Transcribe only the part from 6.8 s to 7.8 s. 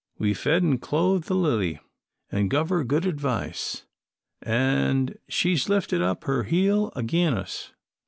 agin us.